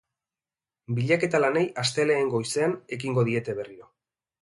Bilaketa 0.99 1.43
lanei 1.45 1.63
astelehen 1.83 2.35
goizean 2.35 2.77
ekingo 2.99 3.31
diete 3.33 3.61
berriro. 3.63 3.93